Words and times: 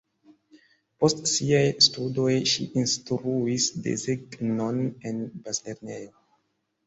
Post 1.01 1.19
siaj 1.31 1.59
studoj 1.87 2.31
ŝi 2.51 2.65
insrtruis 2.81 3.67
desegnon 3.89 4.79
en 5.11 5.21
bazlernejo. 5.45 6.11